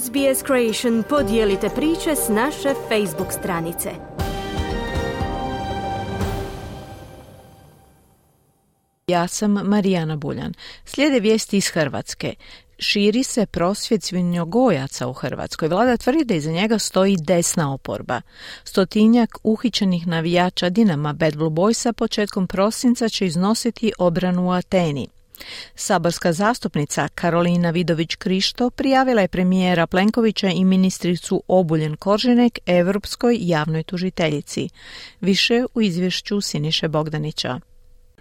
[0.00, 3.90] SBS Creation podijelite priče s naše Facebook stranice.
[9.06, 10.54] Ja sam Marijana Buljan.
[10.84, 12.34] Slijede vijesti iz Hrvatske.
[12.78, 15.68] Širi se prosvjed svinjogojaca u Hrvatskoj.
[15.68, 18.20] Vlada tvrdi da iza njega stoji desna oporba.
[18.64, 25.08] Stotinjak uhićenih navijača Dinama Bad Blue Boysa početkom prosinca će iznositi obranu u Ateni.
[25.74, 34.68] Saborska zastupnica Karolina Vidović-Krišto prijavila je premijera Plenkovića i ministricu Obuljen Korženek Europskoj javnoj tužiteljici.
[35.20, 37.60] Više u izvješću Siniše Bogdanića.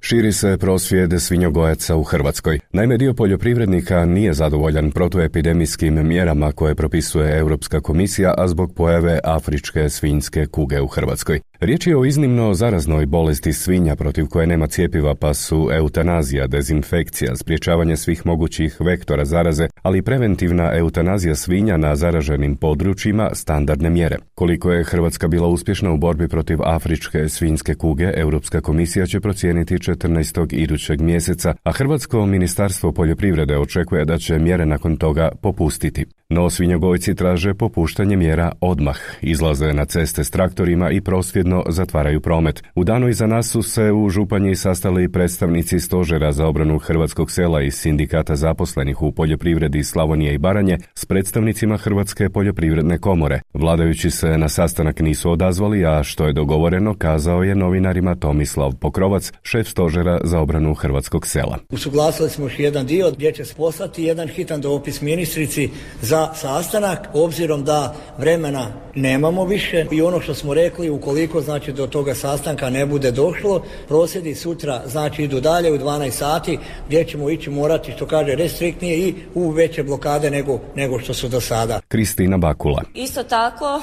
[0.00, 2.60] Širi se prosvjed svinjogojaca u Hrvatskoj.
[2.72, 9.90] Naime, dio poljoprivrednika nije zadovoljan protuepidemijskim mjerama koje propisuje Europska komisija, a zbog pojave afričke
[9.90, 11.40] svinjske kuge u Hrvatskoj.
[11.60, 17.36] Riječ je o iznimno zaraznoj bolesti svinja protiv koje nema cijepiva pa su eutanazija, dezinfekcija,
[17.36, 24.16] spriječavanje svih mogućih vektora zaraze, ali i preventivna eutanazija svinja na zaraženim područjima standardne mjere.
[24.34, 29.74] Koliko je Hrvatska bila uspješna u borbi protiv afričke svinjske kuge, Europska komisija će procijeniti
[29.74, 30.54] 14.
[30.54, 36.04] idućeg mjeseca, a Hrvatsko ministarstvo poljoprivrede očekuje da će mjere nakon toga popustiti.
[36.28, 41.00] No svinjogojci traže popuštanje mjera odmah, izlaze na ceste s traktorima i
[41.46, 42.62] prosvjedno zatvaraju promet.
[42.74, 47.62] U danu iza nas su se u Županji sastali predstavnici stožera za obranu hrvatskog sela
[47.62, 53.40] i sindikata zaposlenih u poljoprivredi Slavonije i Baranje s predstavnicima Hrvatske poljoprivredne komore.
[53.54, 59.32] Vladajući se na sastanak nisu odazvali, a što je dogovoreno kazao je novinarima Tomislav Pokrovac,
[59.42, 61.58] šef stožera za obranu hrvatskog sela.
[61.70, 65.70] Usuglasili smo još jedan dio gdje će poslati jedan hitan dopis ministrici
[66.02, 71.86] za sastanak, obzirom da vremena nemamo više i ono što smo rekli, ukoliko znači do
[71.86, 77.30] toga sastanka ne bude došlo, prosjedi sutra znači idu dalje u 12 sati gdje ćemo
[77.30, 81.80] ići morati, što kaže, restriktnije i u veće blokade nego, nego što su do sada.
[81.88, 82.82] Kristina Bakula.
[82.94, 83.80] Isto tako e,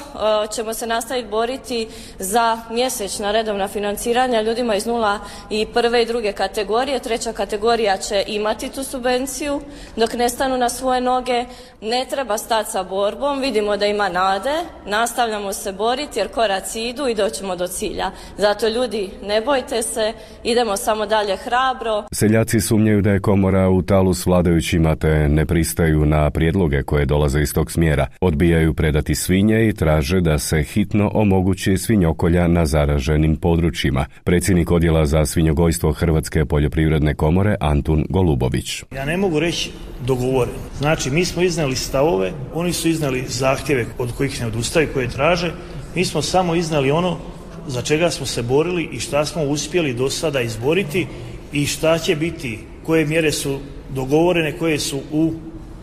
[0.54, 5.18] ćemo se nastaviti boriti za mjesečna redovna financiranja ljudima iz nula
[5.50, 7.00] i prve i druge kategorije.
[7.00, 9.60] Treća kategorija će imati tu subvenciju
[9.96, 11.44] dok ne stanu na svoje noge.
[11.80, 14.50] Ne treba treba stati sa borbom, vidimo da ima nade,
[14.86, 18.10] nastavljamo se boriti jer koraci idu i doćemo do cilja.
[18.38, 20.12] Zato ljudi, ne bojte se,
[20.44, 22.04] idemo samo dalje hrabro.
[22.12, 27.06] Seljaci sumnjaju da je komora u talu s vladajućima te ne pristaju na prijedloge koje
[27.06, 28.03] dolaze iz tog smjera.
[28.20, 34.06] Odbijaju predati svinje i traže da se hitno omogući svinjokolja na zaraženim područjima.
[34.24, 38.82] Predsjednik odjela za svinjogojstvo Hrvatske poljoprivredne komore Antun Golubović.
[38.94, 39.70] Ja ne mogu reći
[40.06, 40.58] dogovoreno.
[40.78, 45.52] Znači, mi smo iznali stavove, oni su iznali zahtjeve od kojih ne odustaju, koje traže.
[45.94, 47.18] Mi smo samo iznali ono
[47.66, 51.06] za čega smo se borili i šta smo uspjeli do sada izboriti
[51.52, 53.58] i šta će biti, koje mjere su
[53.94, 55.32] dogovorene, koje su u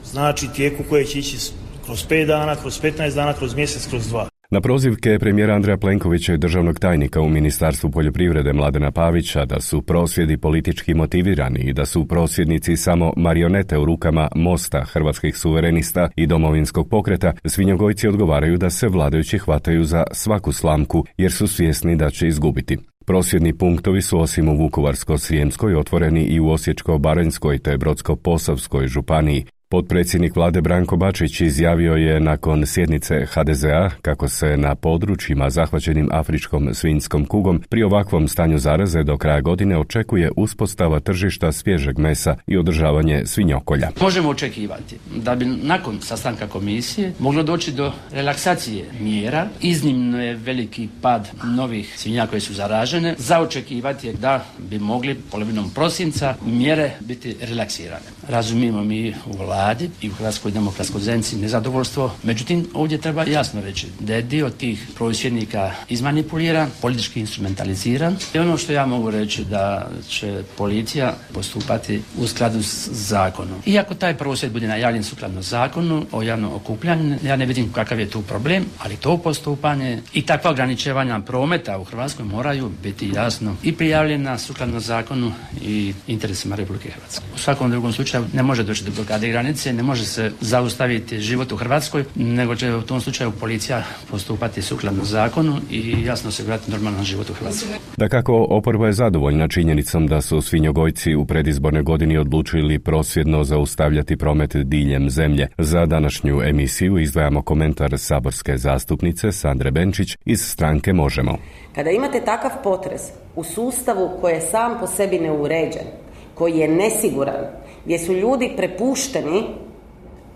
[0.05, 1.38] znači tijeku koje će ići
[1.86, 4.28] kroz 5 dana, kroz 15 dana, kroz mjesec, kroz dva.
[4.52, 9.81] Na prozivke premijera Andreja Plenkovića i državnog tajnika u Ministarstvu poljoprivrede Mladena Pavića da su
[9.81, 16.28] prosvjedi politički motivirani i da su prosvjednici samo marionete u rukama Mosta, Hrvatskih suverenista i
[16.28, 22.09] domovinskog pokreta, svinjogojci odgovaraju da se vladajući hvataju za svaku slamku jer su svjesni da
[22.09, 22.78] će izgubiti.
[23.06, 29.46] Prosvjedni punktovi su osim u Vukovarsko-Srijemskoj otvoreni i u Osječko-Baranjskoj te Brodsko-Posavskoj županiji.
[29.71, 36.73] Potpredsjednik vlade Branko Bačić izjavio je nakon sjednice HDZ-a kako se na područjima zahvaćenim afričkom
[36.73, 42.57] svinjskom kugom pri ovakvom stanju zaraze do kraja godine očekuje uspostava tržišta svježeg mesa i
[42.57, 43.89] održavanje svinjokolja.
[44.01, 49.47] Možemo očekivati da bi nakon sastanka komisije moglo doći do relaksacije mjera.
[49.61, 53.15] Iznimno je veliki pad novih svinja koje su zaražene.
[53.17, 58.05] Za očekivati je da bi mogli polovinom prosinca mjere biti relaksirane.
[58.27, 62.11] Razumijemo mi u vladi i u Hrvatskoj demokratskoj zajednici nezadovoljstvo.
[62.23, 68.15] Međutim, ovdje treba jasno reći da je dio tih prosvjednika izmanipuliran, politički instrumentaliziran.
[68.33, 73.62] I ono što ja mogu reći da će policija postupati u skladu s zakonom.
[73.65, 78.09] Iako taj prosvjed bude najavljen sukladno zakonu o javnom okupljanju, ja ne vidim kakav je
[78.09, 83.71] tu problem, ali to postupanje i takva ograničavanja prometa u Hrvatskoj moraju biti jasno i
[83.75, 87.25] prijavljena sukladno zakonu i interesima Republike Hrvatske.
[87.35, 91.19] U svakom drugom slučaju ne može doći do blokade granice granice ne može se zaustaviti
[91.19, 96.71] život u Hrvatskoj, nego će u tom slučaju policija postupati sukladno zakonu i jasno osigurati
[96.71, 97.75] normalan život u Hrvatskoj.
[97.97, 104.18] Da kako oporba je zadovoljna činjenicom da su svinjogojci u predizbornoj godini odlučili prosvjedno zaustavljati
[104.18, 105.47] promet diljem zemlje.
[105.57, 111.38] Za današnju emisiju izdvajamo komentar saborske zastupnice Sandre Benčić iz stranke Možemo.
[111.75, 113.01] Kada imate takav potres
[113.35, 115.88] u sustavu koji je sam po sebi neuređen,
[116.35, 119.44] koji je nesiguran, gdje su ljudi prepušteni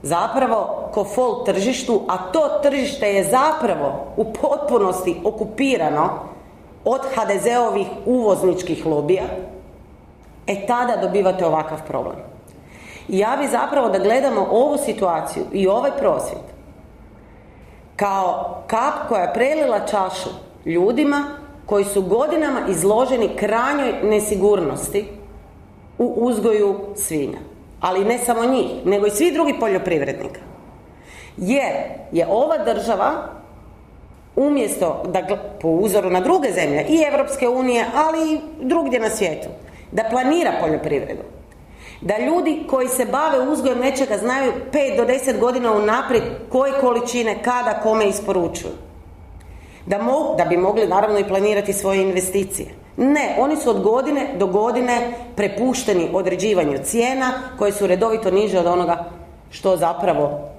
[0.03, 6.09] zapravo kofol tržištu, a to tržište je zapravo u potpunosti okupirano
[6.85, 9.23] od HDZ-ovih uvozničkih lobija,
[10.47, 12.15] e tada dobivate ovakav problem.
[13.07, 16.55] I ja bi zapravo da gledamo ovu situaciju i ovaj prosvjed
[17.95, 20.29] kao kap koja je prelila čašu
[20.65, 21.23] ljudima
[21.65, 25.07] koji su godinama izloženi krajnjoj nesigurnosti
[25.97, 27.37] u uzgoju svinja.
[27.81, 30.39] Ali ne samo njih, nego i svi drugi poljoprivrednika.
[31.37, 31.73] Jer
[32.11, 33.35] je ova država
[34.35, 39.47] umjesto da po uzoru na druge zemlje i Europske unije, ali i drugdje na svijetu,
[39.91, 41.21] da planira poljoprivredu.
[42.01, 47.43] Da ljudi koji se bave uzgojem nečega znaju 5 do 10 godina unaprijed koje količine,
[47.43, 48.73] kada, kome isporučuju.
[49.85, 49.99] Da,
[50.37, 52.67] da bi mogli naravno i planirati svoje investicije.
[52.97, 58.65] Ne, oni su od godine do godine prepušteni određivanju cijena koje su redovito niže od
[58.65, 59.05] onoga
[59.49, 60.54] što zapravo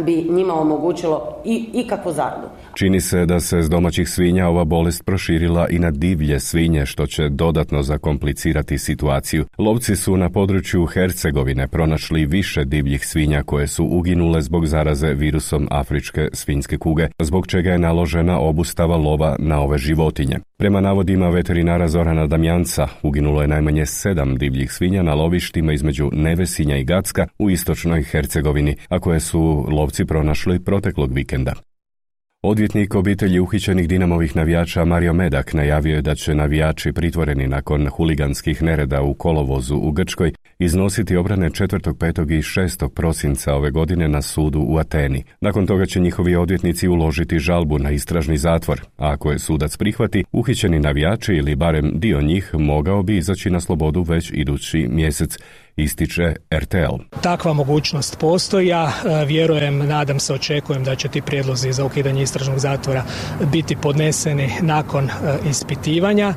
[0.00, 2.46] bi njima omogućilo i ikakvu zaradu.
[2.74, 7.06] Čini se da se s domaćih svinja ova bolest proširila i na divlje svinje, što
[7.06, 9.44] će dodatno zakomplicirati situaciju.
[9.58, 15.68] Lovci su na području Hercegovine pronašli više divljih svinja koje su uginule zbog zaraze virusom
[15.70, 20.38] afričke svinjske kuge, zbog čega je naložena obustava lova na ove životinje.
[20.56, 26.76] Prema navodima veterinara Zorana Damjanca, uginulo je najmanje sedam divljih svinja na lovištima između Nevesinja
[26.76, 31.54] i Gacka u istočnoj Hercegovini, a koje su lovci pronašli proteklog vikenda.
[32.44, 38.62] Odvjetnik obitelji uhićenih Dinamovih navijača Mario Medak najavio je da će navijači pritvoreni nakon huliganskih
[38.62, 42.38] nereda u kolovozu u Grčkoj iznositi obrane 4., 5.
[42.38, 42.88] i 6.
[42.88, 45.24] prosinca ove godine na sudu u Ateni.
[45.40, 50.24] Nakon toga će njihovi odvjetnici uložiti žalbu na istražni zatvor, a ako je sudac prihvati,
[50.32, 55.38] uhićeni navijači ili barem dio njih mogao bi izaći na slobodu već idući mjesec
[55.76, 57.20] ističe RTL.
[57.22, 62.22] Takva mogućnost postoji, ja e, vjerujem, nadam se, očekujem da će ti prijedlozi za ukidanje
[62.22, 63.04] istražnog zatvora
[63.52, 65.10] biti podneseni nakon e,
[65.50, 66.34] ispitivanja, e,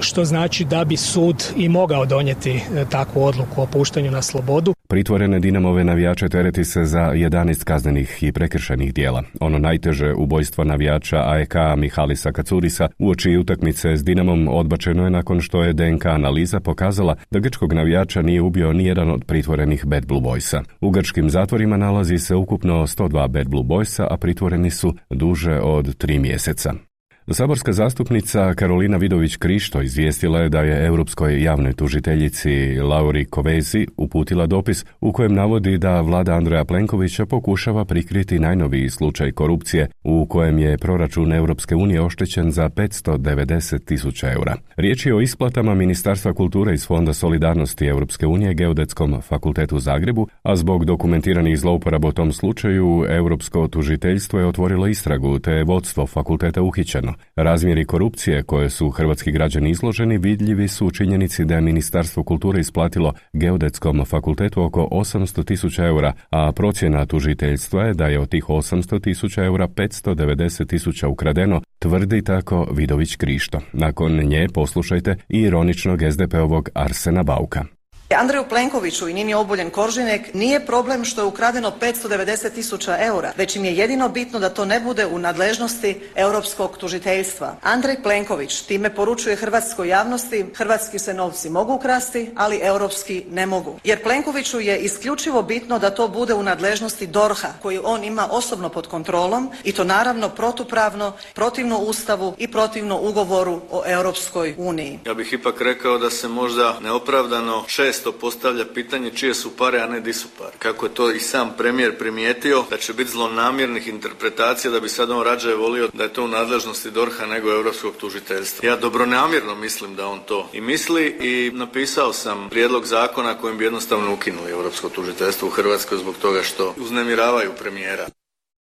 [0.00, 4.74] što znači da bi sud i mogao donijeti takvu odluku o puštanju na slobodu.
[4.90, 9.22] Pritvorene Dinamove navijače tereti se za 11 kaznenih i prekršajnih dijela.
[9.40, 15.62] Ono najteže ubojstvo navijača AEK Mihalisa Kacurisa uoči utakmice s Dinamom odbačeno je nakon što
[15.62, 20.62] je DNK analiza pokazala da grčkog navijača nije ubio nijedan od pritvorenih Bad Blue Boysa.
[20.80, 25.96] U grčkim zatvorima nalazi se ukupno 102 Bad Blue Boysa, a pritvoreni su duže od
[25.96, 26.89] tri mjeseca.
[27.28, 34.46] Saborska zastupnica Karolina Vidović Krišto izvijestila je da je Europskoj javnoj tužiteljici Lauri Kovezi uputila
[34.46, 40.58] dopis u kojem navodi da vlada Andreja Plenkovića pokušava prikriti najnoviji slučaj korupcije u kojem
[40.58, 44.56] je proračun Europske unije oštećen za 590 tisuća eura.
[44.76, 50.28] Riječ je o isplatama Ministarstva kulture iz Fonda solidarnosti Europske unije Geodetskom fakultetu u Zagrebu,
[50.42, 56.06] a zbog dokumentiranih zlouporaba u tom slučaju Europsko tužiteljstvo je otvorilo istragu te je vodstvo
[56.06, 57.09] fakulteta uhićeno.
[57.36, 62.60] Razmjeri korupcije koje su hrvatski građani izloženi vidljivi su u činjenici da je Ministarstvo kulture
[62.60, 68.44] isplatilo Geodetskom fakultetu oko 800 tisuća eura, a procjena tužiteljstva je da je od tih
[68.44, 73.60] 800 tisuća eura 590 tisuća ukradeno, tvrdi tako Vidović Krišto.
[73.72, 77.79] Nakon nje poslušajte i ironičnog SDP-ovog Arsena Bauka.
[78.14, 83.56] Andreju Plenkoviću i Nini Obuljen Koržinek nije problem što je ukradeno 590 tisuća eura, već
[83.56, 87.56] im je jedino bitno da to ne bude u nadležnosti europskog tužiteljstva.
[87.62, 93.80] Andrej Plenković time poručuje hrvatskoj javnosti hrvatski se novci mogu ukrasti, ali europski ne mogu.
[93.84, 98.68] Jer Plenkoviću je isključivo bitno da to bude u nadležnosti DORHA koju on ima osobno
[98.68, 104.98] pod kontrolom i to naravno protupravno, protivno Ustavu i protivno ugovoru o Europskoj uniji.
[105.06, 109.80] Ja bih ipak rekao da se možda neopravdano šest često postavlja pitanje čije su pare,
[109.80, 110.56] a ne di su pare.
[110.58, 115.10] Kako je to i sam premijer primijetio, da će biti zlonamjernih interpretacija da bi sad
[115.10, 118.68] on rađe volio da je to u nadležnosti DORHA nego Europskog tužiteljstva.
[118.68, 123.64] Ja dobronamjerno mislim da on to i misli i napisao sam prijedlog zakona kojim bi
[123.64, 128.06] jednostavno ukinuli Europsko tužiteljstvo u Hrvatskoj zbog toga što uznemiravaju premijera.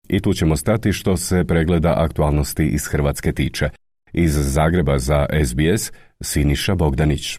[0.08, 3.68] I tu ćemo stati što se pregleda aktualnosti iz Hrvatske tiče.
[4.12, 7.38] Iz Zagreba za SBS Siniša Bogdanić.